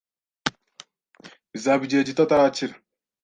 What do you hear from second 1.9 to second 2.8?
gito atarakira.